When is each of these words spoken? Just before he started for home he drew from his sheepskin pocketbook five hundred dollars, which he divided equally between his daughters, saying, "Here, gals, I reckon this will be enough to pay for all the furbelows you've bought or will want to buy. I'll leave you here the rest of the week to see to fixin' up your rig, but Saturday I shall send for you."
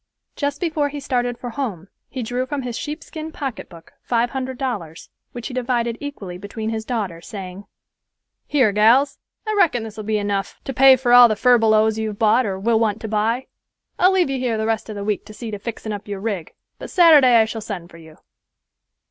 Just 0.35 0.59
before 0.59 0.89
he 0.89 0.99
started 0.99 1.37
for 1.37 1.51
home 1.51 1.87
he 2.09 2.23
drew 2.23 2.47
from 2.47 2.63
his 2.63 2.75
sheepskin 2.75 3.31
pocketbook 3.31 3.93
five 4.01 4.31
hundred 4.31 4.57
dollars, 4.57 5.11
which 5.31 5.47
he 5.47 5.53
divided 5.53 5.95
equally 6.01 6.39
between 6.39 6.71
his 6.71 6.85
daughters, 6.85 7.27
saying, 7.27 7.65
"Here, 8.47 8.71
gals, 8.71 9.19
I 9.45 9.53
reckon 9.55 9.83
this 9.83 9.97
will 9.97 10.03
be 10.03 10.17
enough 10.17 10.59
to 10.63 10.73
pay 10.73 10.95
for 10.95 11.13
all 11.13 11.27
the 11.27 11.35
furbelows 11.35 11.99
you've 11.99 12.17
bought 12.17 12.47
or 12.47 12.57
will 12.57 12.79
want 12.79 12.99
to 13.01 13.07
buy. 13.07 13.45
I'll 13.99 14.11
leave 14.11 14.31
you 14.31 14.39
here 14.39 14.57
the 14.57 14.65
rest 14.65 14.89
of 14.89 14.95
the 14.95 15.03
week 15.03 15.23
to 15.25 15.35
see 15.35 15.51
to 15.51 15.59
fixin' 15.59 15.93
up 15.93 16.07
your 16.07 16.19
rig, 16.19 16.55
but 16.79 16.89
Saturday 16.89 17.35
I 17.35 17.45
shall 17.45 17.61
send 17.61 17.91
for 17.91 17.97
you." 17.97 18.17